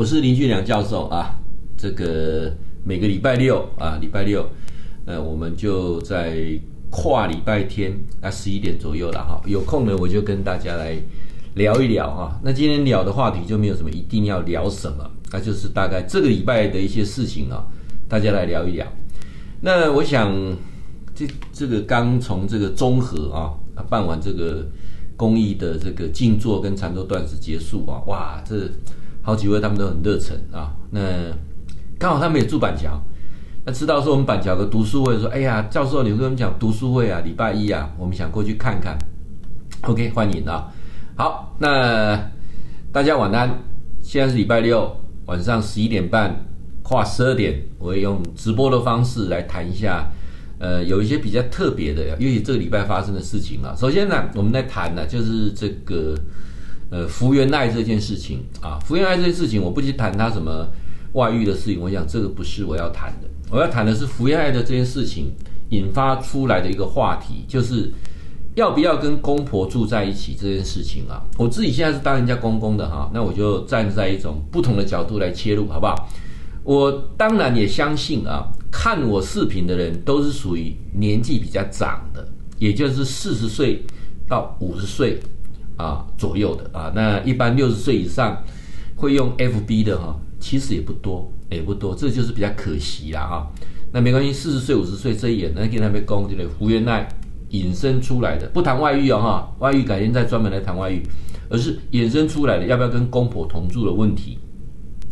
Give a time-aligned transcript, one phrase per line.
[0.00, 1.38] 我是林俊良教授啊。
[1.76, 2.50] 这个
[2.82, 4.48] 每个礼拜六啊，礼拜六，
[5.04, 7.92] 呃，我们就在跨礼拜天
[8.22, 9.38] 啊十一点左右了哈。
[9.44, 10.96] 有空呢，我就跟大家来
[11.52, 12.40] 聊一聊哈。
[12.42, 17.66] 那今天聊的话题就没有什么一定要聊什么，那就是大概这个礼拜的一些事情啊，
[18.08, 18.86] 大家来聊一聊。
[19.60, 20.34] 那我想，
[21.14, 23.52] 这这个刚从这个综合啊
[23.90, 24.66] 办完这个
[25.14, 28.66] 公益的这个静坐跟禅坐断子结束啊，哇，这
[29.22, 30.72] 好几位他们都很热忱啊。
[30.90, 31.00] 那
[31.98, 33.00] 刚好他们也住板桥，
[33.64, 38.98] 那知道说我们板桥的读书会说，哎呀，教授，你跟我们讲读书会啊，礼拜一啊，我们想过去看看。
[39.82, 40.72] OK，欢迎啊。
[41.16, 42.18] 好，那
[42.92, 43.50] 大家晚安。
[44.02, 46.34] 现在是礼拜六晚上十一点半，
[46.82, 50.10] 跨十二点，我会用直播的方式来谈一下，
[50.58, 53.76] 呃，有一些比较特别的，因为这个礼拜发生的事情啊。
[53.76, 56.18] 首先呢，我们在谈呢，就是这个
[56.90, 60.68] 呃福原爱这件事情啊，福原爱这件事情，我不去谈他什么。
[61.14, 63.28] 外遇的事情，我想这个不是我要谈的。
[63.50, 65.32] 我要谈的是福原爱的这件事情
[65.70, 67.92] 引发出来的一个话题，就是
[68.54, 71.20] 要不要跟公婆住在一起这件事情啊。
[71.36, 76.08] 我自己现在是当人家公公的哈，那我就站在一种不同的角度来切入，好不好？
[76.62, 82.28] 我当然也相信啊，看我视频的人都是属于年纪比较长的，
[82.60, 83.84] 也就是四十岁
[84.28, 85.18] 到五十岁
[85.80, 86.92] 啊左右的啊。
[86.94, 88.36] 那一般六十岁以上
[88.94, 90.14] 会用 FB 的哈。
[90.42, 93.46] 其实也不多，也不多，这就是比较可惜啦哈。
[93.92, 97.06] 那没关系，四十岁、五十岁这一眼，那跟他们讲这个福原爱
[97.50, 101.02] 引申出来的，不谈外遇哦哈，外遇改天再专门来谈外遇，
[101.50, 104.38] 而是衍生出来的要不要跟公婆同住的问题。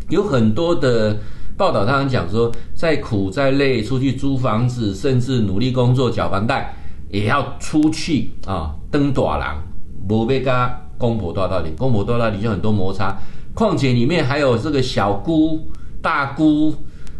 [0.09, 1.15] 有很多的
[1.55, 6.75] 报道，他们讲说，再苦再累，出去租房子，甚至努力工作缴房贷，
[7.11, 9.63] 也要出去啊，登短廊，
[10.09, 10.53] 不被跟
[10.97, 13.15] 公婆多到底，公婆多到底就很多摩擦。
[13.53, 15.69] 况且里面还有这个小姑、
[16.01, 16.73] 大姑、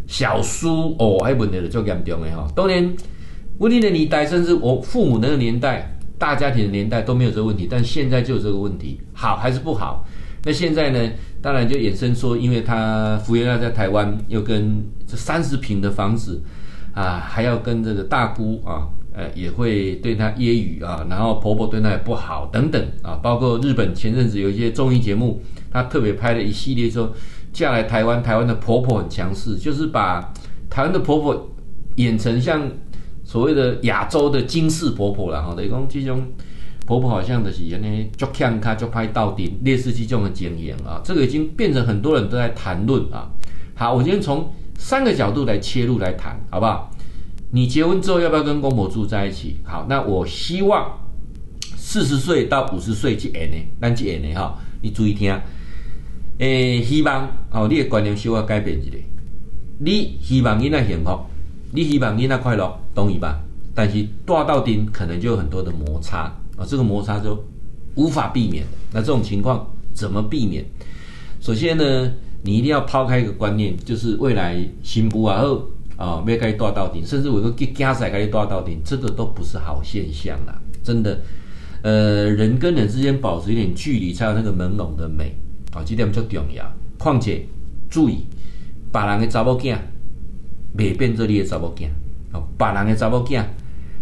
[0.07, 2.47] 小叔哦，还问题的就严重的哈。
[2.55, 2.93] 当年
[3.59, 10.03] 问题的年代，甚至我父母那个年代，大家庭的年代都没有这个问题，但现在就有这个问题，好还是不好？
[10.43, 10.99] 那现在呢？
[11.41, 16.41] 当然就衍生说，因为他福原爱在台湾，又跟这三十平的房子
[16.93, 18.83] 啊，还要跟这个大姑啊，
[19.19, 25.41] 呃，也会对他揶揄啊，然后婆婆对他也不好等等啊，包括日本前阵子有一些综艺节目。
[25.71, 27.13] 他特别拍了一系列说，
[27.53, 30.33] 嫁来台湾，台湾的婆婆很强势，就是把
[30.67, 31.47] 台湾的婆婆
[31.97, 32.67] 演成像
[33.23, 35.53] 所谓的亚洲的金氏婆婆啦哈。
[35.55, 36.23] 等于讲这种
[36.87, 43.29] 婆婆好像的是原来就看她就拍到底，电视剧这么经验啊，这个已经变成很多人都在谈论啊。
[43.75, 46.89] 好，我今天从三个角度来切入来谈，好不好？
[47.51, 49.57] 你结婚之后要不要跟公婆住在一起？
[49.63, 50.87] 好，那我希望
[51.75, 55.35] 四十岁到五十岁去演呢，咱去演呢哈，你注意听。
[56.37, 58.97] 诶，希望哦，你的观念稍微改变一下。
[59.79, 61.19] 你希望囡仔幸福，
[61.71, 63.41] 你希望囡仔快乐，同意吧？
[63.73, 67.41] 但是大到顶可能就有很多的摩擦啊、哦，这个摩擦就
[67.95, 68.65] 无法避免。
[68.93, 70.63] 那这种情况怎么避免？
[71.41, 72.11] 首先呢，
[72.43, 75.65] 你一定要抛开一个观念，就是未来新妇啊后
[75.99, 80.57] 啊，没该大到顶，甚至我个家仔该大到顶，这个都不是好现象啦。
[80.81, 81.19] 真的，
[81.81, 85.35] 呃，人跟人之间保持一点距离，才有那个朦胧的美。
[85.75, 86.63] 哦，这点最重要。
[86.97, 87.45] 况且，
[87.89, 88.25] 注意，
[88.93, 89.77] 别人的查某囝，
[90.77, 91.89] 未变做你的查某囝。
[92.31, 93.43] 哦，别人的查某囝，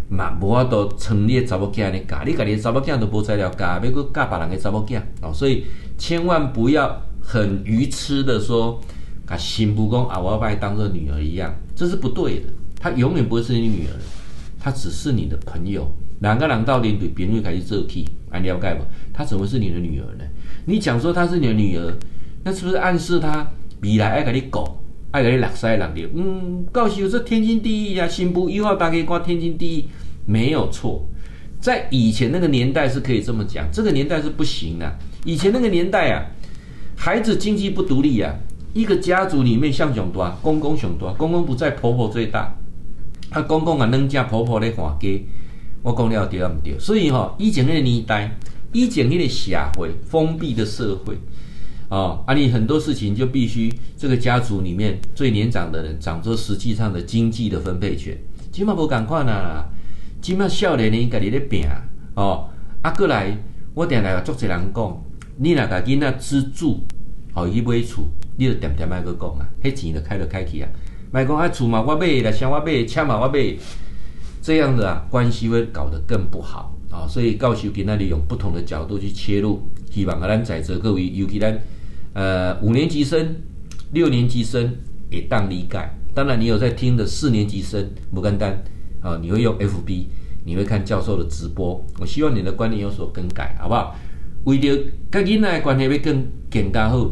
[0.08, 2.22] 嘛无法度成你的查某囝来嫁。
[2.24, 5.02] 你家己的查某囝都无材料嫁，要搁嫁别人的查某囝。
[5.20, 5.64] 哦，所以
[5.98, 8.80] 千万不要很愚痴的说，
[9.28, 12.46] 啊，新妇公啊，我要把你当做女儿一样，这是不对的。
[12.80, 13.92] 她永远不会是你女儿，
[14.58, 15.90] 她只是你的朋友。
[16.20, 18.84] 两个人到底对别人开始做起，还了解不？
[19.12, 20.24] 她怎么是你的女儿呢？
[20.64, 21.92] 你讲说她是你的女儿，
[22.44, 23.46] 那是不是暗示她
[23.82, 24.80] 未来爱给你搞，
[25.10, 26.08] 爱给你落塞落掉？
[26.14, 29.88] 嗯，告诉我这天经地义啊，新妇以后大家挂天经地义，
[30.26, 31.06] 没有错。
[31.60, 34.98] 在以前那个年代是可以这么讲，这个年代是不行的。
[35.24, 36.24] 以前那个年代啊，
[36.96, 38.34] 孩子经济不独立啊，
[38.78, 42.54] 一个家族里面像熊多，公公熊多，公公不在，婆婆最大。
[43.28, 45.26] 他公公啊，能嫁婆婆来还家。
[45.82, 46.78] 我讲了对啊，不对？
[46.78, 48.38] 所以哈、哦，以前那个年代，
[48.72, 51.18] 以前那个社会封闭的社会，
[51.88, 58.16] 哦，啊，你很多事情就必须这个家族里面最年长的人掌握实际上的经济的分配权。
[58.52, 59.66] 今嘛无共款啦，
[60.22, 61.66] 今嘛少年人家己咧拼，
[62.14, 62.48] 哦，
[62.82, 63.36] 啊，过来，
[63.74, 65.04] 我定来个足侪人讲，
[65.36, 66.78] 你那个囡仔资助，
[67.34, 68.04] 哦，去买厝，
[68.38, 70.68] 你就点点卖个讲啊，迄钱就开了开去啊，
[71.10, 73.56] 卖讲啊，厝嘛我买，来箱我买，车嘛我买。
[74.40, 81.60] 这样的啊，关系会搞得更不好啊，所以告诉给那里用不同的角度去切入，希望啊咱在座各位，尤其咱
[82.14, 83.34] 呃五年级生
[83.92, 84.72] 六年级生
[85.10, 85.90] 也当理解。
[86.14, 88.62] 当然，你有在听的四年级生不简单
[89.00, 90.06] 啊，你会用 FB，
[90.44, 91.84] 你会看教授的直播。
[91.98, 93.96] 我希望你的观念有所更改，好不好？
[94.44, 97.10] 为了跟囡仔的关系会更更加好，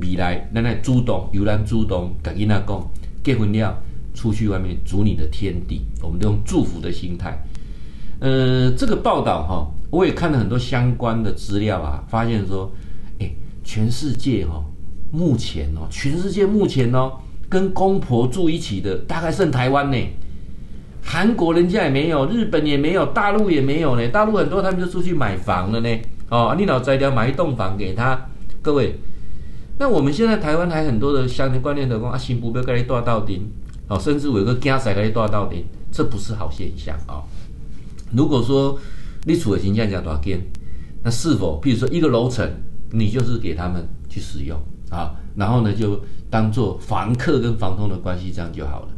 [0.00, 2.90] 未来咱来主动，由咱主动跟囡仔讲，
[3.22, 3.82] 结婚了
[4.14, 7.38] 出去外面组你的天地，我们都用祝福的心态。
[8.20, 12.72] 呃，这个报道哈，我也看了很多相关的资料啊，发现说，
[13.18, 13.30] 哎，
[13.62, 14.64] 全世界哈，
[15.10, 17.12] 目前哦，全世界目前哦，
[17.48, 19.98] 跟公婆住一起的大概剩台湾呢，
[21.02, 25.88] 韩国人家也没有，日本也没有，大陆也没有呢，大陆很多他们就出去买房了呢。
[26.30, 28.18] 哦，你老在要买一栋房给他，
[28.62, 28.94] 各位，
[29.78, 33.50] 那我们现在台湾还很多的相关观念的讲啊，行不要跟你大到顶，
[33.88, 37.18] 哦，甚至有个家仔跟你大到顶，这不是好现象啊。
[37.18, 37.24] 哦
[38.12, 38.78] 如果说
[39.24, 40.38] 你处的形象讲多少间，
[41.02, 42.48] 那是否，譬如说一个楼层，
[42.92, 44.56] 你就是给他们去使用
[44.88, 46.00] 啊，然后呢就
[46.30, 48.88] 当做房客跟房东的关系，这样就好了。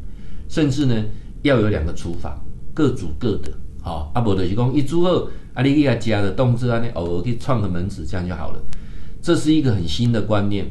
[0.51, 1.03] 甚至呢
[1.41, 2.39] 要有两个厨房，
[2.75, 3.51] 各煮各的，
[3.81, 8.61] 好，啊，不就是讲一煮二，啊，你给他加的动作啊，你偶尔去串个门子，这样就好了。
[9.27, 10.65] 这是一个很新的观念，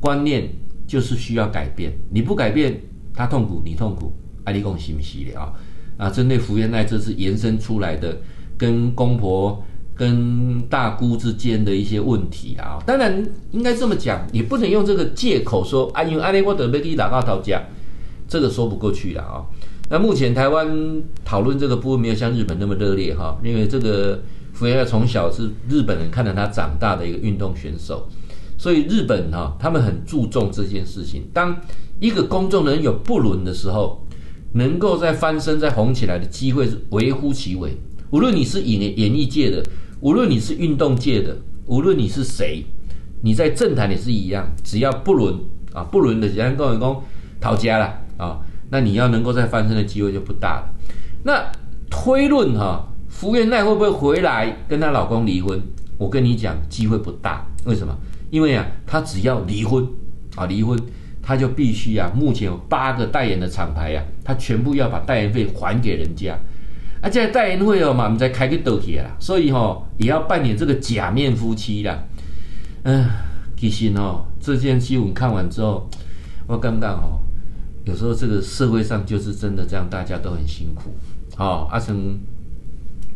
[0.00, 0.48] 观念
[0.84, 2.80] 就是需要改变，你不改变，
[3.14, 4.12] 他痛苦，你痛苦，
[4.42, 5.52] 啊，你讲是不是的啊？
[5.96, 8.20] 啊，针对福原爱这次延伸出来的
[8.58, 9.62] 跟公婆、
[9.94, 17.62] 跟大姑之间的一些问题啊，当然应该这么讲，也不能用这个借口说啊，因为阿里我得被你打到头家，
[18.26, 19.46] 这个说不过去了啊。
[19.88, 24.20] 那目前台湾讨论这个部分没有像日本那么热烈哈，因为这个
[24.54, 28.08] 福原爱从小是日本人看着他长大的一个运动选手，
[28.56, 31.28] 所以日本哈他们很注重这件事情。
[31.34, 31.54] 当
[32.00, 34.00] 一个公众人有不伦的时候。
[34.56, 37.76] 能够再翻身、再红起来的机会是微乎其微。
[38.10, 39.60] 无论你是演演艺界的，
[39.98, 41.36] 无论你是运动界的，
[41.66, 42.64] 无论你是谁，
[43.20, 44.48] 你在政坛也是一样。
[44.62, 45.36] 只要不伦
[45.72, 47.02] 啊，不伦的人跟我讲
[47.40, 48.38] 逃家了啊，
[48.70, 50.72] 那你要能够再翻身的机会就不大了。
[51.24, 51.50] 那
[51.90, 55.62] 推论哈、福原爱会不会回来跟她老公离婚？
[55.96, 57.46] 我跟你讲，机会不大。
[57.64, 57.96] 为什么？
[58.28, 59.86] 因为啊，她只要离婚
[60.34, 60.76] 啊，离婚。
[61.22, 66.36] 她就必须啊，目前有八个代言的厂牌啊，她全部要把代言费还给人家，
[67.00, 72.02] 啊，这代言费哦嘛，我们再开个兜起啦，所以哦，也要扮演这个假面夫妻啦。
[72.82, 73.08] 嗯，
[73.56, 75.88] 其实哦，这件新闻看完之后，
[76.48, 77.22] 我刚刚哦，
[77.84, 80.90] 有时候这个社会上就是真的这样，大家都很辛苦。
[81.38, 82.18] 哦，阿成，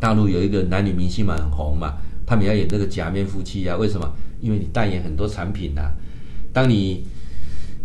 [0.00, 1.94] 大陆有一个男女明星嘛，很红嘛，
[2.26, 4.10] 他们要演这个假面夫妻啊，为什么？
[4.40, 5.90] 因为你代言很多产品呐，
[6.52, 7.04] 当你。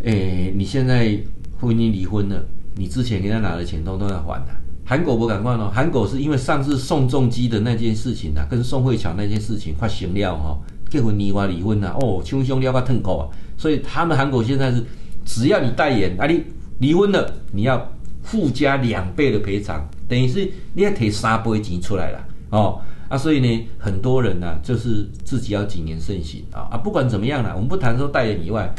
[0.06, 1.18] 诶，你现在
[1.62, 2.45] 婚姻离婚了，
[2.75, 4.51] 你之前给他拿的钱都都要还的。
[4.83, 10.59] 韩国不敢换哦，韩国是因为上次宋仲基的那件事情啊，跟宋慧乔那件事情发生了哈，
[10.89, 13.24] 结婚离哇离婚了哦，兄兄要不要痛口啊？
[13.57, 14.83] 所以他们韩国现在是，
[15.24, 16.44] 只要你代言啊，你
[16.80, 17.89] 离婚了，你要
[18.24, 22.80] 附加两倍的赔偿，等于是你要提三倍钱出来了哦
[23.10, 28.71] 啊，所以呢，很多人呢、啊、就是自己要谨言慎行啊啊，不管怎么样啦，我们不谈说代言以外。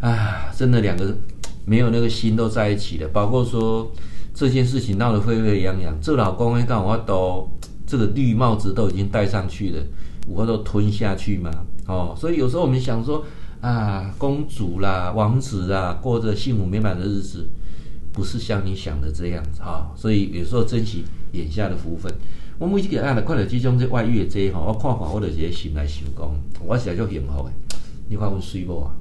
[0.00, 1.16] 啊，真的两个
[1.64, 3.90] 没有那个心都在一起了，包括说
[4.34, 7.48] 这件事情闹得沸沸扬扬，这老公会干我都
[7.86, 9.82] 这个绿帽子都已经戴上去了，
[10.26, 11.50] 我都吞下去嘛。
[11.86, 13.24] 哦，所以有时候我们想说
[13.60, 17.48] 啊，公主啦、王子啦，过着幸福美满的日子，
[18.12, 22.12] 不是像你想的这样子哈、所以有时候珍惜眼下的福分。
[22.58, 26.30] 我每一个爱的快乐之中，这外遇的这哈，我看看我就直接心来想讲，
[26.64, 27.52] 我实在就幸福的。
[28.08, 28.94] 你看我水某啊。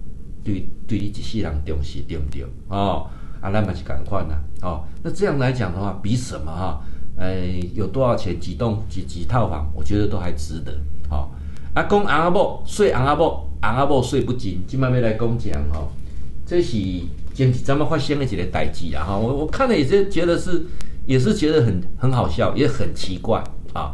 [0.44, 2.44] 对，对你一世人重视对不对？
[2.68, 3.06] 哦，
[3.40, 6.82] 啊，咱嘛是赶快呐，哦，那这样来讲的话，比什么哈？
[7.16, 10.72] 哎，有多少钱几栋几几套房，我觉得都还值得。
[11.12, 11.30] 哦，
[11.76, 15.88] 啊，讲阿某睡阿某，阿某睡不紧，今晚要来讲讲哈，
[16.44, 16.76] 这是
[17.34, 20.66] 前几咱们发生的一个代志啊哈，我我看了也是觉得是，
[21.06, 23.94] 也是觉得很很好笑，也很奇怪啊。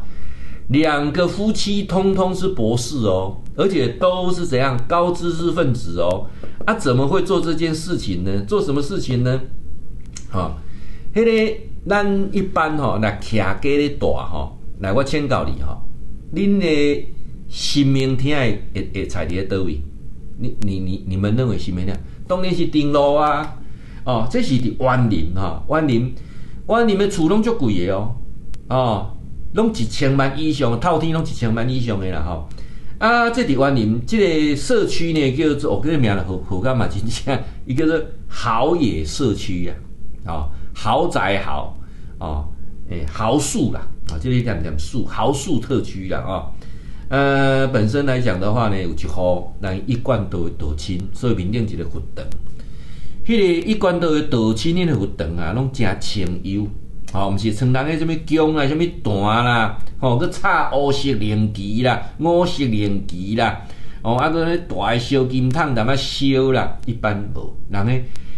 [0.70, 6.28] 两个夫妻通通是博士哦，而且都是怎样高知识分子哦，
[6.66, 8.44] 啊，怎么会做这件事情呢？
[8.46, 9.42] 做什么事情呢？
[10.30, 10.58] 哈、
[11.14, 15.82] 迄、那个咱一般哈、哦，那徛家的大哈，来我请教你哈，
[16.36, 17.08] 恁的
[17.48, 19.82] 新明天会会踩在倒位？
[20.40, 21.98] 你你你你们认为新明天？
[22.28, 23.56] 当然是顶楼啊，
[24.04, 26.14] 哦，这是伫湾林哈，湾林
[26.68, 28.16] 湾林的厝拢足贵的哦，
[28.70, 29.14] 哦。
[29.54, 32.48] 拢一千万以上，透天拢一千万以上的啦吼。
[33.00, 34.18] 啊，这里湾林这
[34.50, 36.86] 个社区呢，叫做我跟你名，好好干嘛？
[36.86, 39.74] 真正 伊叫做豪野社区呀，
[40.26, 41.76] 啊，豪宅豪，
[42.20, 42.46] 哦，
[42.90, 43.80] 诶，豪墅啦，
[44.12, 46.52] 啊，这里讲讲墅豪墅特区啦，啊，
[47.10, 52.26] 呃，本身来讲的话呢，有一户人一贯都会道亲，所以面顶一个佛堂。
[53.26, 56.68] 迄、个一贯都会道亲，迄个佛堂啊，拢真清幽。
[57.14, 63.62] 哦，毋是像人迄什么宫啊、什么坛啦，吼，去插乌色灵旗啦、五色灵旗啦，
[64.02, 67.56] 哦，啊，搁咧大烧金桶，淡仔烧啦，一般无。
[67.70, 67.94] 人个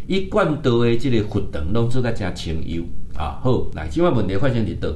[0.06, 2.84] 一贯道个即个佛堂，拢做甲真清幽。
[3.16, 4.88] 啊，好，来，即摆问题发生伫倒，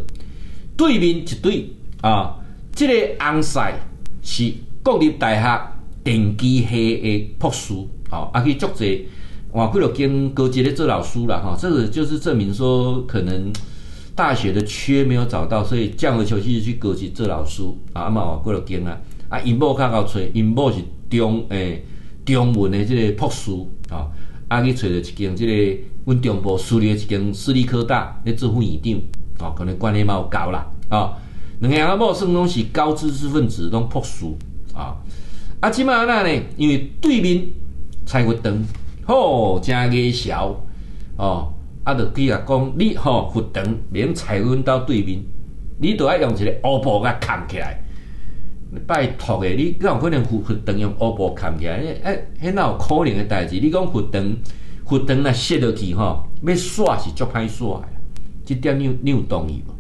[0.78, 1.68] 对面一对
[2.02, 2.38] 啊，
[2.76, 3.80] 即、这个红晒
[4.22, 4.54] 是
[4.84, 5.62] 国立大学
[6.04, 7.74] 电机系的博士，
[8.12, 9.08] 哦，啊去足济。
[9.54, 13.54] 哇，几落间高级的做老师了哈，这个就是证明说，可能
[14.16, 17.62] 大学的缺没有找到，所以降了求其次去高级做老师
[17.94, 18.04] 啊。
[18.06, 19.00] 啊嘛，哇，几落间啊，
[19.30, 21.86] 啊，因某较够找，因某是中诶、
[22.26, 23.52] 中文的这个博士
[23.92, 24.10] 啊，
[24.48, 31.14] 啊去找到一间这个阮中部私立一间私立科大咧做副院长啊，可能关系嘛有够啦啊。
[31.70, 34.26] 两个阿某算拢是高知识分子，拢博士
[34.74, 34.98] 啊。
[35.62, 36.44] 啊，即马那呢？
[36.58, 37.48] 因为对面
[38.06, 38.64] 采佛堂。
[39.06, 40.56] 吼，真艺小
[41.18, 41.54] 哦！
[41.84, 45.22] 啊，着比如讲，你吼佛堂免采阮兜对面，
[45.78, 47.82] 你着爱用一个乌布甲盖起来。
[48.88, 51.76] 拜托诶，你敢有可能佛佛堂用乌布盖起来？
[52.04, 53.60] 诶，迄哪有可能诶代志？
[53.60, 54.36] 你讲佛堂，
[54.86, 57.88] 佛堂若摔落去吼，要煞是足歹煞诶。
[58.46, 59.73] 即点你你有同意无？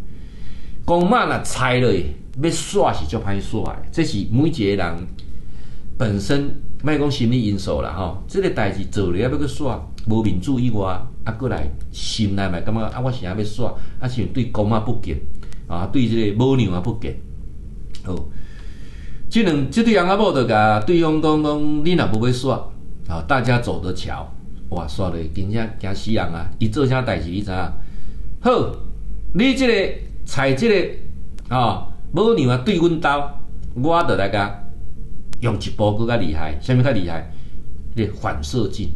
[0.86, 3.76] 公妈若踩落，要煞是足歹煞诶。
[3.92, 5.08] 这是每一个人
[5.98, 6.56] 本身。
[6.86, 10.86] 卖讲心理因素啦，吼，这个代志做了要去耍，无民主以外，
[11.24, 15.18] 啊，过来心内嘛感觉啊，我是要要耍，啊，是对公啊不敬，
[15.66, 17.16] 啊，对这个母娘啊不敬。
[18.04, 18.14] 好，
[19.30, 22.56] 这两这对翁仔某着甲对方讲讲，你若无要耍，
[23.08, 24.30] 啊，大家走着瞧，
[24.72, 26.52] 哇，耍的真正惊死人啊！
[26.60, 27.58] 伊做啥代志你知影？
[28.42, 28.76] 好，
[29.34, 29.94] 你这个
[30.34, 33.08] 采这个啊，母牛啊对阮兜，
[33.76, 34.60] 我就来甲。
[35.42, 37.32] 用一步更较厉害，啥物较厉害？
[37.96, 38.90] 迄反射镜，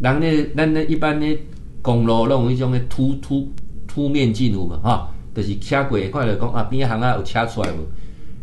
[0.00, 1.38] 人咧，咱咧一般咧
[1.82, 3.48] 公路拢有迄种咧凸凸
[3.86, 4.70] 凸面镜有无？
[4.82, 7.86] 吼、哦，就是车过看着讲啊边行啊有车出来无？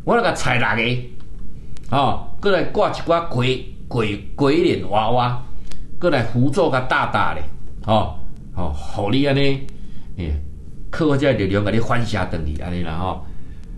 [0.06, 0.86] 我来甲踩六
[1.90, 5.44] 个，吼，过来挂一挂鬼鬼鬼脸娃娃，
[6.00, 7.44] 过来辅助甲大大咧，
[7.84, 8.16] 吼，
[8.56, 9.68] 吼，互你安尼，
[10.16, 10.40] 诶，
[10.94, 13.26] 靠我这力量甲你反射转去安尼啦，吼，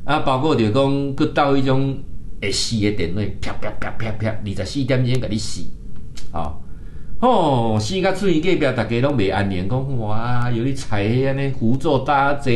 [0.03, 1.97] 啊，包括着讲去到迄种。
[2.41, 5.61] 会死的电话，啪啪啪啪啪，二十四点钟甲你死，
[6.33, 6.61] 哦，
[7.21, 12.51] 哦，死甲厝边隔壁，大家拢袂安宁，讲哇，有你彩安尼辅助大家坐，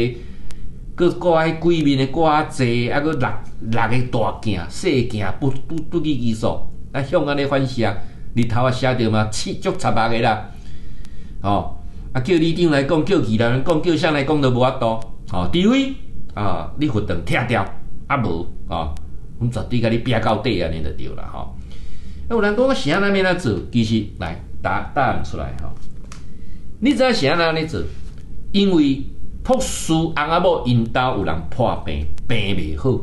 [0.95, 3.27] 搁挂喺鬼面的挂坐，啊，搁六
[3.61, 7.97] 六个大镜、细镜，不不不计其数，啊，向安尼反射，
[8.35, 10.51] 日头啊，写着嘛，七足七八个啦，
[11.41, 11.77] 哦，
[12.11, 14.85] 啊，叫里长来讲，叫其他人讲，叫谁来讲都无法度，
[15.31, 15.93] 哦，除非
[16.33, 17.65] 啊，你佛堂拆掉，
[18.07, 18.93] 啊无，啊。
[19.39, 21.39] 阮绝对甲你拼到底安尼就对了吼。
[21.39, 21.49] 啊，
[22.31, 23.59] 有人讲我是安怎要怎做？
[23.71, 25.69] 其实来答答案出来吼。
[26.79, 27.81] 你知影是安怎咧做？
[28.51, 29.01] 因为
[29.41, 32.99] 博士翁仔某因兜有人破病，病袂好，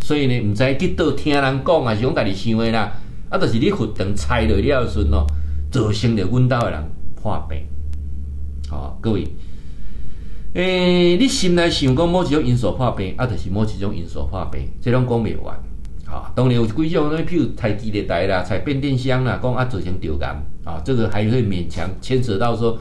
[0.00, 2.92] 所以呢，毋知去倒听人讲，还是讲家己想的啦。
[3.28, 5.26] 啊，就是你佛堂拆落了时阵哦，
[5.72, 6.84] 造成着阮兜的人
[7.20, 7.58] 破病。
[8.70, 9.26] 好，各位，
[10.54, 15.58] 诶、你心内想讲某一种因素破病，啊，就是某一种因素破病，这拢讲袂完。
[16.06, 22.78] 好，当然有几种，那譬如拆基地台啦，拆变电箱啦，讲啊造成着癌啊，这个还会勉强牵扯到说，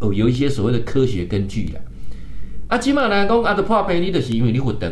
[0.00, 1.80] 哦，有一些所谓的科学根据啦。
[2.68, 4.90] 啊，起码来讲啊，都破病，你就是因为你佛堂，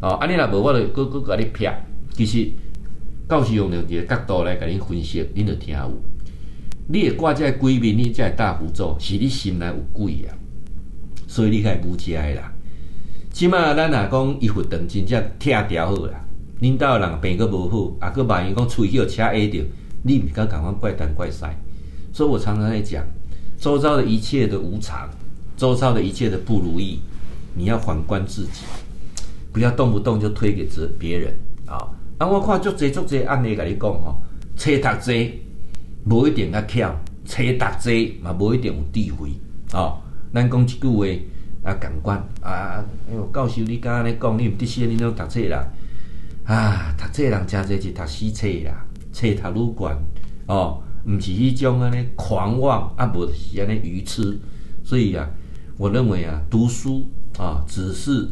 [0.00, 1.70] 哦，啊，你若无，我就搁搁甲你撇。
[2.12, 2.50] 其实，
[3.28, 6.02] 教授用两个角度来甲你分析，你就听有。
[6.88, 10.30] 你会挂在鬼面，你才会大辅助，是你心内有鬼啊，
[11.26, 12.52] 所以你才无解啦。
[13.32, 16.24] 起码咱若讲伊佛堂真正拆掉好啦。
[16.60, 19.62] 恁兜人病个无好，啊，个万一讲喙叫车挨着，
[20.02, 21.44] 你毋敢赶快怪东怪西。
[22.12, 23.04] 所以我常常在讲，
[23.58, 25.06] 周遭的一切的无常，
[25.56, 27.00] 周遭的一切的不如意，
[27.54, 28.62] 你要反观自己，
[29.52, 31.76] 不要动不动就推给别别人啊。
[32.16, 34.22] 啊，我看足济足济案例甲你讲吼，
[34.56, 35.30] 册读侪
[36.08, 36.94] 无一定较巧，
[37.24, 39.30] 册读济嘛无一定有智慧
[39.72, 39.98] 哦。
[40.32, 41.04] 咱讲一句话
[41.68, 45.66] 啊，感官啊，哎呦，教授你刚刚咧讲，你毋得些你拢读册啦。
[46.44, 49.98] 啊，读册人真济是读死册啦，册读愈悬
[50.46, 54.38] 哦，毋是迄种安尼狂妄啊，无是安尼愚痴。
[54.84, 55.28] 所以啊，
[55.76, 58.28] 我认为啊，读书啊，只是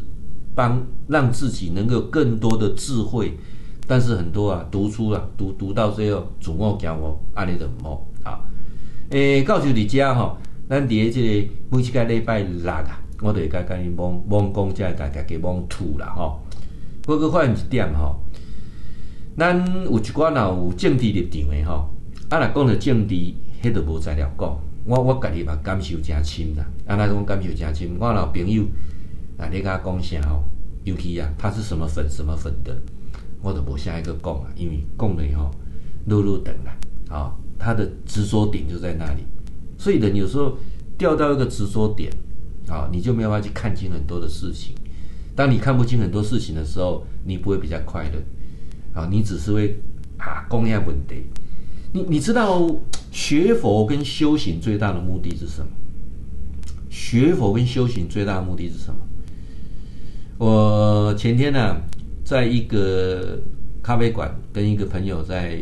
[0.55, 3.37] 帮让自己能够更多的智慧，
[3.87, 8.41] 但是很多啊，读书啊，读读到最后自我骄傲，安尼就毋好啊。
[9.11, 10.39] 诶、欸，教授伫遮吼，
[10.69, 11.21] 咱伫诶即
[11.69, 16.41] 个每一个礼拜六啊，我都会甲甲你网网讲，才会甲大家网吐啦吼。
[17.07, 18.17] 我佫发现一点吼，
[19.37, 21.91] 咱有一寡若有政治立场的吼，
[22.31, 23.15] 啊，若讲到政治，
[23.63, 24.59] 迄都无材料讲。
[24.87, 27.97] 我我家己嘛感受诚深啦，啊，那种感受诚深。
[27.99, 28.63] 我老朋友
[29.39, 30.43] 啊，你甲讲啥吼？
[30.85, 32.77] 尤其啊，他是什么粉什么粉的，
[33.45, 35.51] 我都无下一个讲啊，因为讲的吼，
[36.07, 36.75] 路路等啦，
[37.15, 39.23] 啊，他的执着点就在那里。
[39.77, 40.57] 所以人有时候
[40.97, 42.11] 掉到一个执着点，
[42.69, 44.75] 啊，你就没有办法去看清很多的事情。
[45.37, 48.19] 当你看不清很多事情的时候，你不会比较快乐。
[48.95, 49.79] 啊，你只是会
[50.17, 51.27] 啊，公业问题。
[51.93, 52.67] 你你知道
[53.13, 55.69] 学佛跟修行最大的目的是什么？
[56.89, 59.01] 学佛跟修行最大的目的是什么？
[60.39, 61.77] 我前天呢、
[62.25, 63.39] 在一个
[63.83, 65.59] 咖啡馆跟一个朋友在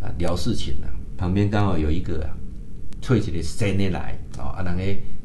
[0.00, 2.30] 啊聊事情呢、啊，旁边刚好有一个啊，
[3.00, 4.82] 退起的生的来哦，啊，人个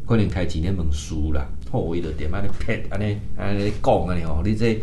[0.07, 4.79] 可能开几年门书啦，后为的点啊，你撇安尼安尼讲安尼哦，你这。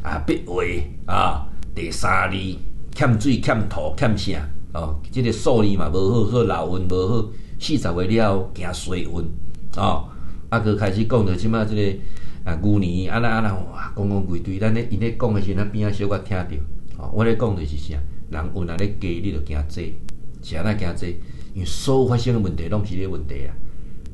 [0.00, 0.62] 啊，笔画
[1.12, 1.44] 啊，
[1.74, 2.36] 第三字
[2.94, 4.40] 欠水欠土欠啥
[4.72, 4.96] 哦？
[5.10, 9.10] 这个数字嘛无好，说老运无好，四十岁了行衰运
[9.76, 10.08] 哦。
[10.48, 11.98] 啊，佮开始讲着即马这个
[12.48, 16.56] 啊，牛年啊那啊那哇，讲讲规堆，咱咧因咧讲的时候，咱边啊小可听着
[16.96, 17.10] 哦。
[17.12, 17.98] 我咧讲的是啥？
[18.30, 19.94] 人运啊咧加，你着惊济，
[20.42, 21.16] 是安怎惊济？
[21.54, 23.52] 因为所有发生的问题拢是咧问题啊，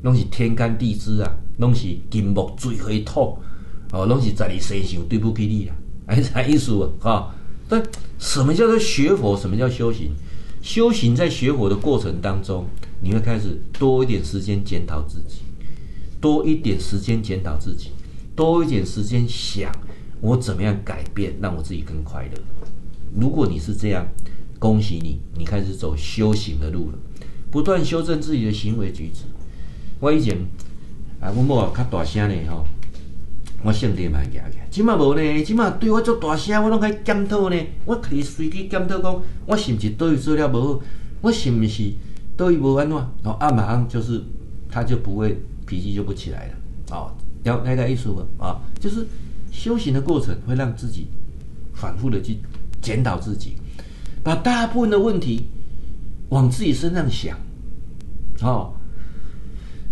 [0.01, 3.37] 拢是天干地支啊，拢是金木水火土。
[3.91, 5.75] 哦，拢是十二生肖对不起你啦，
[6.07, 6.89] 哎，啥意思啊？
[6.99, 7.35] 哈，
[7.69, 7.81] 但
[8.19, 9.37] 什么叫做学佛？
[9.37, 10.11] 什么叫修行？
[10.61, 12.65] 修行在学佛的过程当中，
[12.99, 15.41] 你会开始多一点时间检讨自己，
[16.19, 17.91] 多一点时间检讨自己，
[18.35, 19.71] 多一点时间想
[20.21, 22.39] 我怎么样改变，让我自己更快乐。
[23.19, 24.05] 如果你是这样，
[24.59, 26.97] 恭喜你，你开始走修行的路了，
[27.49, 29.23] 不断修正自己的行为举止。
[29.99, 30.37] 我以前
[31.19, 32.65] 啊，我某较大声的吼。
[33.63, 37.55] 我性格蛮强嘅，即马无呢，即马对我做大声，我拢开检讨呢。
[37.85, 40.81] 我可以随机检讨讲，我是不是对做了无好？
[41.21, 41.91] 我是不是
[42.37, 42.95] 对无安怎？
[43.23, 44.21] 然后啊，马上就是，
[44.69, 46.53] 他就不会脾气就不起来了。
[46.91, 47.11] 哦，
[47.45, 49.05] 要那个艺术啊，就是
[49.51, 51.07] 修行的过程会让自己
[51.73, 52.37] 反复的去
[52.81, 53.55] 检讨自己，
[54.23, 55.47] 把大部分的问题
[56.29, 57.37] 往自己身上想，
[58.41, 58.73] 哦，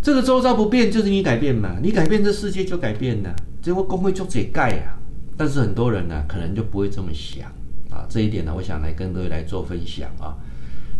[0.02, 3.34] 这个周遭不变，就是你改变嘛，你改变这世界就改变了。
[3.62, 4.98] 这我工会就解盖啊，
[5.38, 7.48] 但是很多人呢、可能就不会这么想
[7.89, 8.06] 啊。
[8.10, 10.36] 这一点呢，我想来跟各位来做分享啊。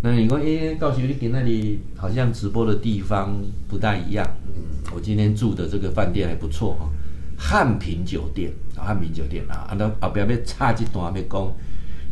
[0.06, 4.28] 那你说，哎，告诉你给那里好像直播的地方不大一样。
[4.48, 4.54] 嗯，
[4.94, 6.92] 我今天住的这个饭店还不错哈、啊，
[7.40, 9.64] 汉品酒店啊，汉品酒店啊。
[9.70, 11.54] 啊，那后边要插一段要讲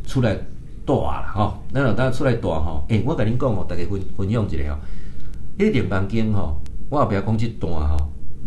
[0.06, 0.34] 出来
[0.86, 1.60] 大了哈。
[1.74, 4.80] 那老大出来大哈，哎，我跟你讲哦，大家分分享一下哦。
[5.60, 6.56] 一点房间哈，
[6.90, 7.98] 我后边讲这段哈，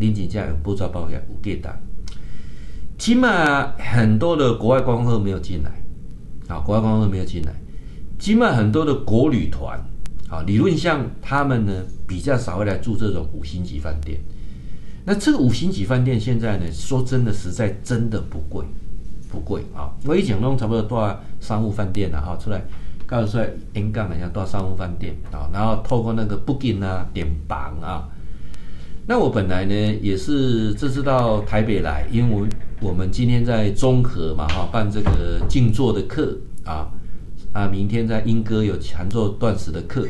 [0.01, 1.79] 恁真正有不抓保险有给单。
[2.97, 5.71] 起码很多的国外观光客没有进来，
[6.49, 7.53] 啊，国外观光客没有进来。
[8.25, 9.79] 起码很多的国旅团，
[10.31, 14.19] 啊，理论上他们呢比较少会来住这种五星级饭店。
[15.05, 18.65] 那这个五星级饭店现在呢，说真的，实在真的不贵，
[19.31, 19.93] 不贵啊。
[20.07, 22.65] 我以前弄差不多多少商务饭店了哈，出来
[23.05, 28.09] 告诉出来 N 杠一下多少商务饭店啊，然后透过那个 Booking 啊点房啊。
[29.07, 32.49] 那我本来呢也是这次到台北来，因为我。
[32.81, 36.91] 我们今天在中和嘛哈办这个静坐的课啊
[37.55, 40.05] 啊，明天在莺歌有禅坐断食的课。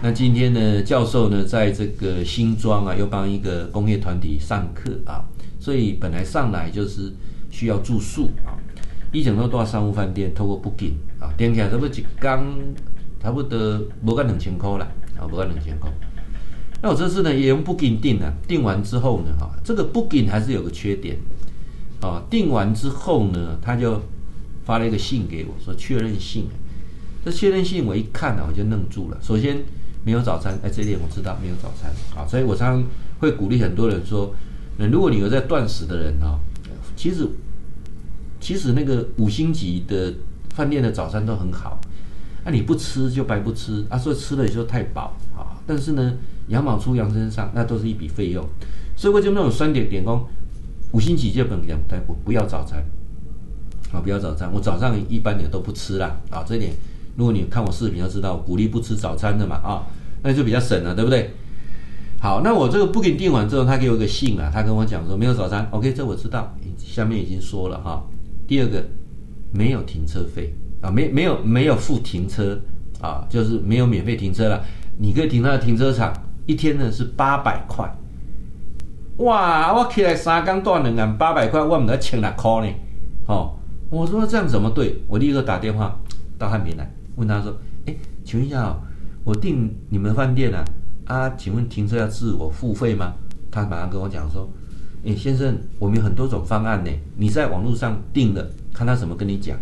[0.00, 5.24] 那今天呢，教授呢在这个新庄啊，又帮一个工业团体上课啊，
[5.58, 7.12] 所以本来上来就是
[7.50, 8.54] 需要住宿啊。
[9.10, 12.56] 一整都到商务饭店，透过 Booking 啊，点起来差不多一刚
[13.20, 14.84] 差不多不够两千块了
[15.18, 15.90] 啊，不够两千块。
[16.80, 21.18] 那我这次呢也用 Booking 订了，订完之后呢哈，这个 Booking 还是有个缺点。
[22.00, 24.00] 啊，订完之后呢，他就
[24.64, 26.46] 发了一个信给我，说确认信。
[27.24, 29.18] 这确认信我一看呢，我就愣住了。
[29.20, 29.62] 首先
[30.04, 32.84] 没有早餐，哎，这点我知道没有早餐啊，所以我常常
[33.18, 34.34] 会鼓励很多人说，
[34.78, 36.40] 那如果你有在断食的人啊，
[36.96, 37.28] 其实
[38.40, 40.14] 其实那个五星级的
[40.54, 41.78] 饭店的早餐都很好，
[42.44, 45.60] 那你不吃就白不吃啊，所以吃了也就太饱啊。
[45.66, 46.16] 但是呢，
[46.48, 48.42] 羊毛出羊身上，那都是一笔费用，
[48.96, 50.26] 所以我就那种酸点点工。
[50.92, 52.82] 五星级就本讲，但我不要早餐，
[53.92, 54.50] 啊，不要早餐。
[54.52, 56.72] 我早上一般也都不吃啦，啊，这点，
[57.16, 59.86] 如果你看我视频，要知道，鼓励不吃早餐的嘛，啊，
[60.22, 61.30] 那就比较省了，对不对？
[62.20, 68.02] 好，那我这个不给你订完之后，他给我个信啊，他跟我讲说没有早餐，OK，这我知道，下面已经说了哈。
[68.46, 68.84] 第二个，
[69.52, 72.60] 没有停车费啊，没没有没有付停车
[73.00, 74.62] 啊，就是没有免费停车了，
[74.98, 76.12] 你可以停他的停车场，
[76.46, 77.90] 一天呢是八百块。
[79.18, 79.74] 哇！
[79.74, 82.74] 我起来三工赚两万八百块，我唔得千六块呢，
[83.26, 83.59] 吼、哦！
[83.90, 85.02] 我说这样怎么对？
[85.08, 85.98] 我立刻打电话
[86.38, 88.80] 到汉平来问他说：“哎，请问一下哦，
[89.24, 90.64] 我订你们饭店啊，
[91.06, 93.14] 啊，请问停车要自我付费吗？”
[93.50, 94.48] 他马上跟我讲说
[95.04, 99.58] ：“哎，先生，我们有很多种方案呢，你在网络上订的，看他怎么跟你讲。”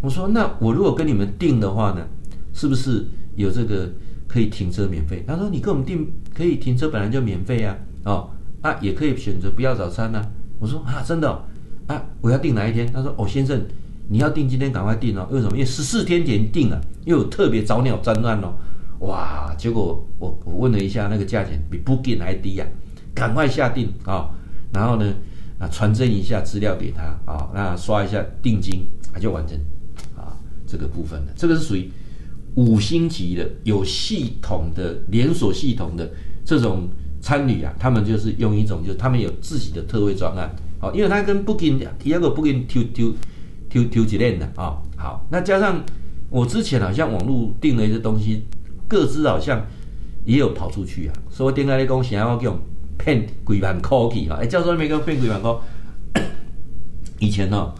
[0.00, 2.06] 我说：“那我如果跟你们订的话呢，
[2.52, 3.90] 是不是有这个
[4.28, 10.22] 可以停车免费？”他说：“你跟我们订可以停车，本来就免费呀，哦，啊，也可以选择不要早餐呢。”
[10.60, 11.42] 我说：“啊，真的哦。”
[11.86, 12.90] 啊，我要订哪一天？
[12.92, 13.60] 他说：“哦，先生，
[14.08, 15.26] 你要订今天赶快订哦。
[15.30, 15.52] 为什么？
[15.52, 18.54] 因为十四天前订了，又有特别早鸟专案哦。
[19.00, 19.54] 哇！
[19.56, 24.30] 结果我我问了一下，那个价钱比 Booking 还低呀、啊，赶快下订啊、
[24.72, 25.14] 然后呢，
[25.58, 29.56] 啊，传真一下资料给他啊、那刷一下定金，他就完成
[30.16, 30.34] 啊
[30.66, 31.32] 这个部分了。
[31.36, 31.88] 这个是属于
[32.56, 36.10] 五星级的、有系统的连锁系统的
[36.44, 36.88] 这种
[37.20, 40.50] 餐旅啊，他们就是用一种，就是他们有自己的特惠专案。”
[40.94, 43.14] 因为他跟 Booking 第二个 Booking 抽抽
[43.70, 45.82] 抽抽几链的啊，好，那加上
[46.30, 48.44] 我之前好像网络订了一些东西，
[48.88, 49.64] 各自好像
[50.24, 52.58] 也有跑出去啊，所以我点开你讲想要给我
[52.98, 55.52] 骗几万块去啊，哎，教授没给我骗几万块。
[57.20, 57.74] 以前呢、哦，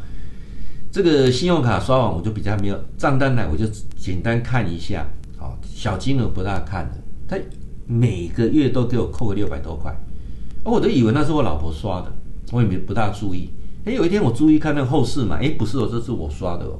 [0.90, 3.66] 这个信用卡刷完我就比较没有账单来，我就
[3.96, 7.36] 简单看一下，好，小金额不大看的，他
[7.86, 9.92] 每个月都给我扣个六百多块，
[10.64, 12.12] 哦，我都以为那是我老婆刷的。
[12.52, 13.50] 我也没不大注意，
[13.84, 16.78] 哎，有一天我注意看那个后事嘛，哎，不是哦，这是我刷的哦。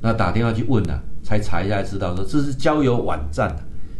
[0.00, 3.54] 那打电话去问了，才查一下才知道说这是交友网站，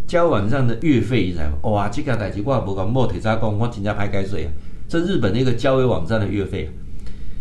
[0.07, 4.51] 交友网站的月费一才哇，这个代志我也不讲，莫铁渣工，我真正拍该水啊。
[4.89, 6.71] 这日本那个交友网站的月费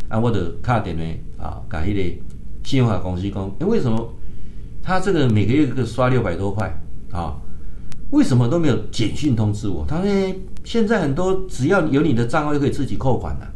[0.10, 1.04] 啊，啊，我的卡点呢
[1.38, 2.18] 啊，改一点
[2.64, 4.14] 信用卡公司讲，哎，为什么
[4.84, 6.68] 他这个每个月个刷六百多块
[7.12, 7.36] 啊？
[8.12, 9.86] 为什么都没有简讯通知我？
[9.88, 13.54] 他说：“现在很多只要有你的账号就可以自己扣款了。”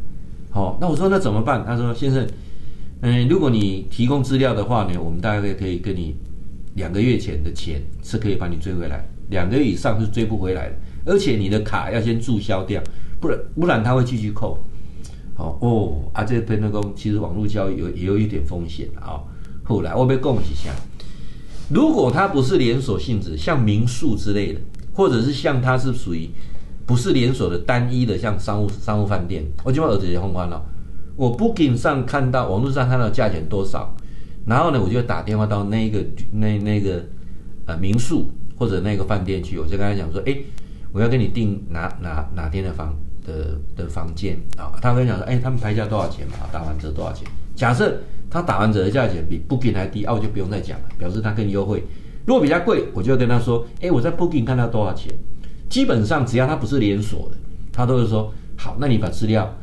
[0.52, 1.64] 好，那我说那怎么办？
[1.64, 2.26] 他说：“先生，
[3.00, 6.14] 嗯，如果你提供资料的话呢，我们大概可以跟你
[6.74, 10.74] 两个月前的钱是可以把你追回来，两个月以上是追不回来的，
[11.06, 12.82] 而且你的卡要先注销掉，
[13.20, 14.58] 不然不然他会继续扣。”
[15.34, 19.18] 好哦，啊，这边那个其实网络交易有也有一点风险啊。
[19.64, 20.70] 后来我被供一下。
[21.72, 24.60] 如果它不是连锁性质，像民宿之类的，
[24.92, 26.28] 或者是像它是属于
[26.84, 30.62] 不是连锁的单一的，像商务商务饭店，我就把儿子也放宽了。
[31.16, 33.94] 我 Booking 上看到网络上看到价钱多少，
[34.44, 37.02] 然后呢，我就打电话到那个那那个
[37.64, 40.36] 呃民宿或者那个饭店去，我就跟他讲说，哎，
[40.92, 44.72] 我要跟你订哪哪哪天的房的的房间啊？
[44.82, 46.34] 他跟我讲说，哎，他们拍价多少钱嘛？
[46.52, 47.26] 打完折多少钱？
[47.54, 47.98] 假设。
[48.32, 51.84] 他打完折的价钱比 Booking 还低，啊，我就不用再讲了，表示他更优惠。
[52.24, 55.12] 如果比较贵，我就会跟他说，哎，我在 Booking 看到多少钱。
[55.68, 57.36] 基本上只要他不是连锁的，
[57.70, 59.54] 他都会说好，那你把资料，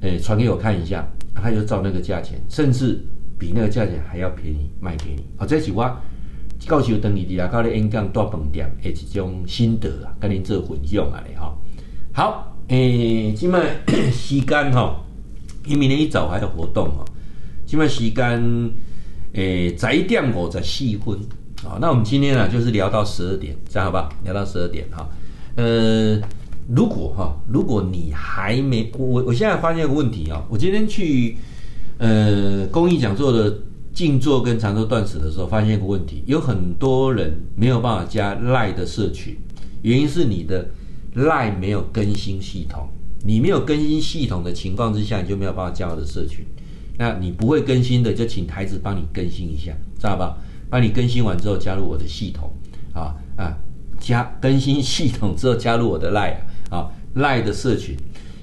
[0.00, 2.98] 诶，传给我看一下，他就照那个价钱，甚至
[3.38, 5.26] 比那个价钱还要便宜卖给你。
[5.36, 5.94] 好，这是我
[6.66, 11.54] 告诉等你的啊，搞的演讲大饭店诶，一种心得啊，跟您做分享啊嘞哈。
[12.12, 13.60] 好，诶，今麦
[14.10, 15.04] 时间哈，
[15.66, 17.04] 因明天一早还有活动哈。
[17.74, 18.70] 现在时间，
[19.32, 21.18] 诶，十一点五十四分，
[21.64, 24.08] 啊，那我们今天呢，就是聊到十二点，这样好不好？
[24.22, 25.08] 聊到十二点哈，
[25.56, 26.20] 呃，
[26.72, 31.36] 如果哈，如果你还没，我我现在发现一个问题啊，我今天去
[31.98, 33.58] 呃公益讲座的
[33.92, 39.36] 静坐跟长洲断食的时候，发现一个问题，有很多人没有办法加赖的社群，
[39.82, 40.64] 原因是你的
[41.14, 42.88] 赖没有更新系统，
[43.24, 46.46] 你没有更新系统的情况之下，你就没有办法加我的社群。
[46.96, 50.36] 那你不会更新的，就请孩子帮你更新一下，知道吧？
[50.70, 52.50] 帮你更新完之后，加入我的系统，
[52.92, 53.56] 啊啊，
[54.00, 56.36] 加更新系统之后加入我的 Line
[56.70, 57.96] 啊 Line 的社群，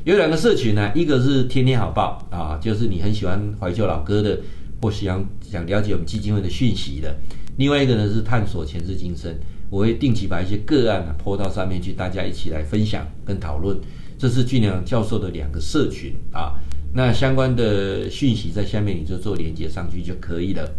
[0.06, 4.40] 有两个社群呢，一个是天天好报啊，就是你很喜欢怀旧老歌的，
[4.82, 7.10] 或想想了解我们基金会的讯息的；
[7.58, 9.34] 另外一个呢是探索前世今生，
[9.70, 13.78] 我会定期把一些个案呢泼到上面去，大家一起来分享跟讨论。
[14.18, 16.54] 这是俊良教授的两个社群啊。
[16.94, 20.70] 那相关的讯息在下面你就做连接上去就可以了。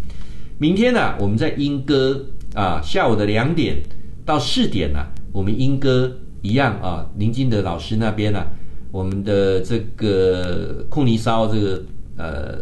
[0.58, 3.78] 明天呢、啊，我们在莺歌啊，下午的两点
[4.24, 8.46] 到四点呢、啊，我们莺歌一样啊，林金德老师那边呢、啊，
[8.92, 11.82] 我们的这个库尼烧这个
[12.18, 12.58] 呃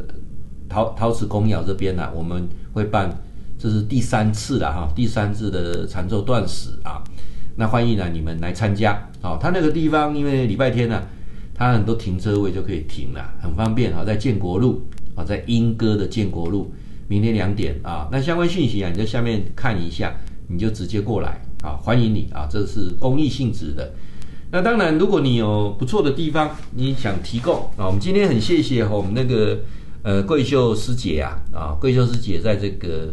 [0.69, 3.21] 陶陶瓷公窑这边呢、啊，我们会办，
[3.59, 7.03] 这是第三次了哈，第三次的禅咒断食啊，
[7.57, 9.11] 那欢迎呢你们来参加。
[9.21, 11.03] 好，他那个地方因为礼拜天呢、啊。
[11.61, 14.81] 它很多停车位就可以停了，很方便啊，在建国路
[15.15, 16.73] 啊，在莺歌的建国路，
[17.07, 20.11] 明天两点啊，那相关讯息啊，你在下面看一下，
[20.49, 23.93] 你就直接过来啊，欢迎你啊，这是公益性质的。
[24.51, 29.59] 那当然，如果你有不错的地方，你想提供啊，我们今天很谢谢我们那个
[30.03, 33.13] 呃，桂秀师姐啊，啊，桂秀师姐在这个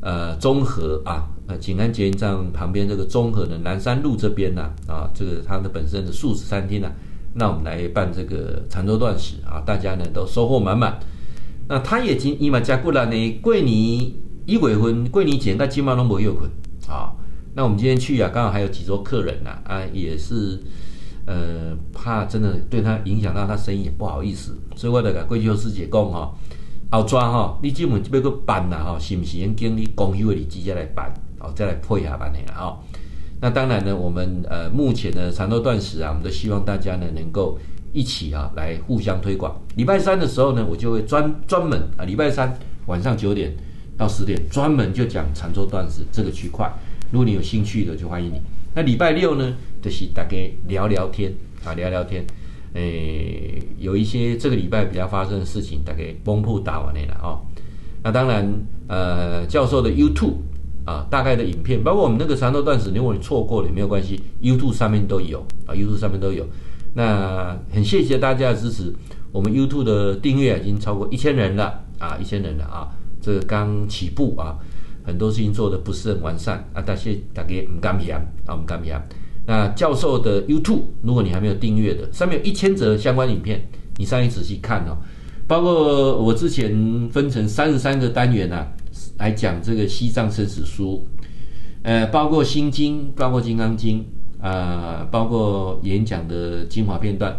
[0.00, 6.90] 呃中和啊，呃，景安捷运站旁边这个中和的南山路这边呢，啊，这个它的本身的素食餐厅呢，
[7.34, 10.98] 那我们来办这个长洲断食啊，大家呢都收获满满。
[11.68, 13.74] 那他也经伊嘛加过来呢，桂林
[14.46, 16.50] 一月份，过年前他今晚拢无休困
[16.88, 17.12] 啊。
[17.54, 20.60] 那我们今天去啊，刚好还有几桌客人呐，啊，也是。
[21.24, 26.34] 呃，怕真的对他影响到他生意也不好意思，所以我得甲桂秀师姐讲哈，
[26.90, 32.74] 后抓哈，你基本要去办呐哈，是不是应经你公休的你直接来办，哦，再来配合办的啊。
[33.42, 37.58] 那当然呢，我们呃目前的长洲断食啊，我们都希望大家呢能够
[37.92, 39.60] 一起啊来互相推广。
[39.74, 43.52] 礼拜三的时候呢，我就会专专门啊，礼拜三晚上九点
[43.98, 46.72] 到十点，专门就讲长洲断食这个区块。
[47.10, 48.40] 如果你有兴趣的，就欢迎你。
[48.74, 50.36] 那礼拜六呢，就是大家
[50.68, 52.24] 聊聊天啊，聊聊天。
[52.74, 57.36] 诶、有一些这个礼拜比较发生的事情，大概崩铺打完了啊。
[58.04, 58.50] 那当然，
[58.88, 60.36] 呃，教授的 YouTube
[60.84, 66.46] 啊，大概的影片，包括我们那个长洲断子，如果你错过了也没有关系，YouTube 上面都有啊，YouTube 上面都有。
[66.94, 68.92] 那很谢谢大家的支持，
[69.30, 72.88] 我们 YouTube 的订阅已经超过一千人了啊，一千人了啊，
[73.20, 74.56] 这个刚起步啊。
[75.04, 78.14] 很多事情做得不是很完善啊，但是大家唔甘心
[78.46, 78.92] 啊，唔甘心。
[79.46, 84.96] 那教授的 YouTube，如果你还没有订阅的，上面有一千则相关影片，你上去仔细看哦。
[85.48, 88.64] 包括我之前分成三十三个单元啊，
[89.22, 91.06] 来讲这个西藏生死书，
[91.84, 94.04] 呃，包括心经，包括金刚经
[94.40, 97.38] 啊、呃，包括演讲的精华片段。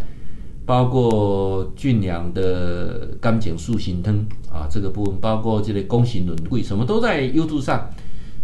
[0.66, 4.16] 包括俊良的甘简树行汤
[4.50, 7.90] 啊，这个部分包括这类功行轮贵，什么都在 YouTube 上，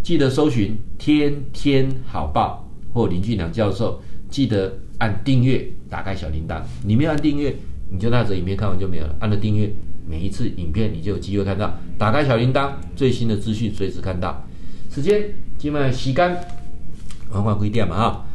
[0.03, 6.61] 记得搜寻天天好报或林俊良教授，记得按订阅，打开小铃铛。
[6.83, 7.55] 你没有按订阅，
[7.89, 9.15] 你就那则影片看完就没有了。
[9.21, 9.73] 按了订阅，
[10.09, 11.71] 每一次影片你就有机会看到。
[11.99, 14.43] 打开小铃铛，最新的资讯随时看到。
[14.89, 15.23] 时间，
[15.59, 16.35] 今晚洗干，
[17.31, 18.25] 晚晚几点嘛哈？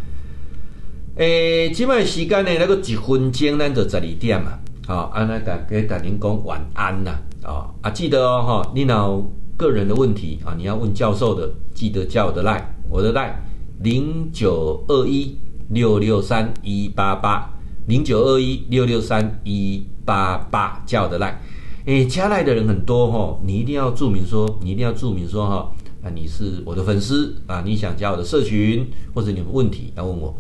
[1.17, 4.59] 诶，今晚时间呢，那个一分钟，咱就十二点嘛。
[4.87, 7.19] 好、哦，安那甲给甲您讲晚安呐。
[7.43, 13.37] 啊啊，记得哦哈，你有个人的问题啊，你要问教授的，记得叫我的赖，我的赖
[13.81, 15.37] 零九二一
[15.71, 17.51] 六六三一八八
[17.87, 21.41] 零九二一六六三一八八叫我的赖。
[21.87, 25.71] 诶，加赖的人很多哈，你一定要注明说，你一定要注明说哈，
[26.03, 30.35] 啊，你是我的粉丝啊，你想加我的社群，或者你有问题要问我。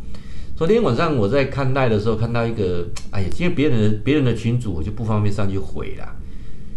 [0.57, 6.16] 昨天晚上我在看赖的时候，看到一个，哎呀，因为别人的别人的群主，我就不方便上去回了。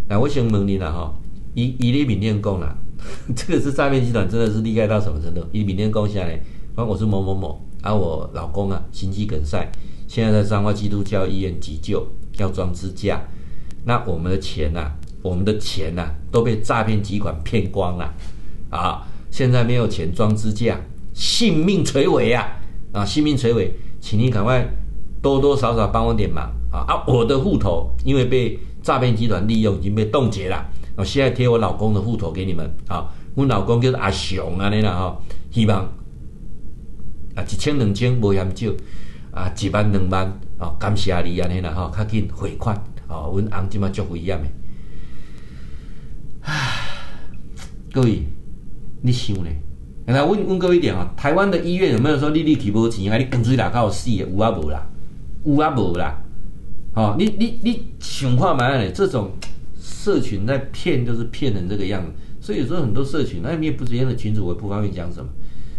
[0.09, 1.13] 那我想问你了哈，
[1.53, 2.75] 以以你缅甸讲啦，
[3.33, 5.45] 这个是诈骗集团，真的是厉害到什么程度？
[5.53, 6.37] 以缅甸讲下来，
[6.75, 9.65] 反正我是某某某，啊，我老公啊心肌梗塞，
[10.09, 12.05] 现在在彰化基督教医院急救，
[12.37, 13.21] 要装支架。
[13.87, 18.13] 那我们的钱呐、啊，我们的钱呐、啊，都被诈骗集团骗光了，
[18.69, 20.77] 啊，现在没有钱装支架，
[21.13, 22.45] 性命垂危啊！
[22.91, 24.67] 啊，性命垂危，请你赶快
[25.21, 26.83] 多多少少帮我点忙啊！
[26.85, 30.65] 啊，我的户头因为被诈骗集团利用，已经被冻结了。
[30.97, 35.17] 我现在贴我老公的户头给你们啊，我老公叫做阿雄啊，你啦哈，
[35.49, 35.85] 希望
[37.35, 38.67] 啊一千两千无嫌少
[39.31, 40.25] 啊，一万两万
[40.57, 42.75] 啊，感谢你安尼啦哈，赶紧汇款
[43.07, 44.47] 哦，阮翁今嘛足危险的。
[46.41, 46.53] 唉，
[47.91, 48.23] 各位，
[49.01, 49.49] 你想呢？
[50.05, 54.19] 来问问各位一点啊，台湾的医院有没有说你你提不起，还你跟水哪靠死的？
[54.19, 54.87] 有啊无啦，
[55.43, 56.15] 有啊无啦。
[56.93, 58.91] 哦，你你你想看嘛嘞？
[58.93, 59.31] 这种
[59.77, 62.11] 社群在骗，就是骗成这个样子。
[62.39, 65.29] 所以有时候很多社群，那你也不知道的群主，我不方便讲什么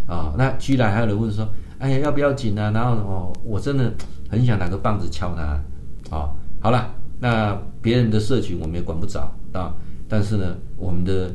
[0.06, 0.34] 啊、哦。
[0.36, 2.70] 那居然还有人问说，哎呀，要不要紧啊？
[2.70, 3.90] 然后哦，我真的
[4.28, 5.42] 很想拿个棒子敲他。
[5.42, 5.64] 啊、
[6.10, 9.74] 哦，好了，那别人的社群我们也管不着啊。
[10.08, 11.34] 但是呢，我们的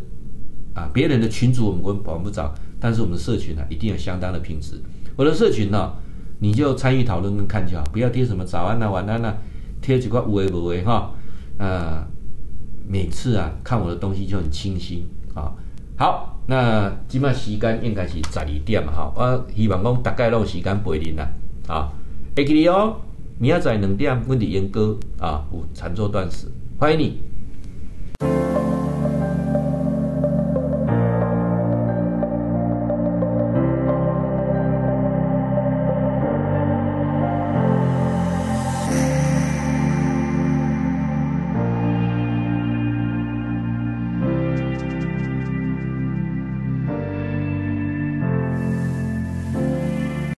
[0.73, 2.53] 啊别人的群主我们管管不着。
[2.79, 4.81] 但是我们的社群呢、一定有相当的品质。
[5.15, 5.93] 我的社群呢、
[6.39, 9.37] 你就参与讨论跟看就好，不要贴什么早安呐、啊、晚安呐、啊，
[9.81, 11.11] 贴几块无为不为哈。
[11.57, 12.05] 呃，
[12.85, 15.53] 每次啊看我的东西就很清新啊。
[15.95, 19.13] 好，那今麦时间应该是十二点嘛哈。
[19.15, 21.25] 我希望讲大概拢有时间陪您啦。
[21.69, 21.89] 啊，
[22.35, 22.97] 会记得哦，
[23.39, 27.32] 明仔载两点，阮伫阉歌啊有禅坐断食，欢迎你。